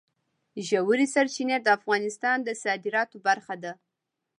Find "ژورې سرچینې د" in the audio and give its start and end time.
0.67-1.67